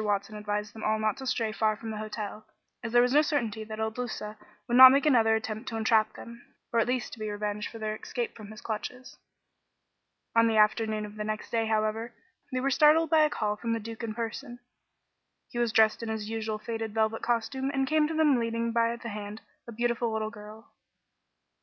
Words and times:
Watson 0.00 0.36
advised 0.38 0.74
them 0.74 0.82
all 0.82 0.98
not 0.98 1.18
to 1.18 1.26
stray 1.26 1.52
far 1.52 1.76
from 1.76 1.90
the 1.90 1.98
hotel, 1.98 2.46
as 2.82 2.92
there 2.92 3.02
was 3.02 3.12
no 3.12 3.20
certainty 3.20 3.62
that 3.62 3.78
Il 3.78 3.90
Duca 3.90 4.38
would 4.66 4.78
not 4.78 4.90
make 4.90 5.04
another 5.04 5.34
attempt 5.36 5.68
to 5.68 5.76
entrap 5.76 6.14
them, 6.14 6.42
or 6.72 6.80
at 6.80 6.86
least 6.86 7.12
to 7.12 7.18
be 7.18 7.28
revenged 7.28 7.68
for 7.70 7.78
their 7.78 7.94
escape 7.94 8.34
from 8.34 8.50
his 8.50 8.62
clutches. 8.62 9.18
On 10.34 10.46
the 10.48 10.56
afternoon 10.56 11.04
of 11.04 11.16
the 11.16 11.24
next 11.24 11.50
day, 11.50 11.66
however, 11.66 12.14
they 12.50 12.60
were 12.60 12.70
startled 12.70 13.10
by 13.10 13.20
a 13.22 13.28
call 13.28 13.54
from 13.56 13.74
the 13.74 13.80
Duke 13.80 14.02
in 14.02 14.14
person. 14.14 14.60
He 15.50 15.58
was 15.58 15.72
dressed 15.72 16.02
in 16.02 16.08
his 16.08 16.30
usual 16.30 16.58
faded 16.58 16.94
velvet 16.94 17.20
costume 17.22 17.68
and 17.68 17.86
came 17.86 18.08
to 18.08 18.14
them 18.14 18.38
leading 18.40 18.72
by 18.72 18.96
the 18.96 19.10
hand 19.10 19.42
a 19.68 19.72
beautiful 19.72 20.10
little 20.10 20.30
girl. 20.30 20.72